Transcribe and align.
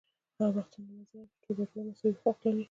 هغه 0.37 0.49
وختونه 0.59 0.89
له 0.97 0.97
منځه 0.97 1.17
لاړل 1.17 1.27
چې 1.31 1.37
ټول 1.43 1.55
وګړي 1.57 1.81
مساوي 1.87 2.15
حقوق 2.17 2.37
لري 2.43 2.59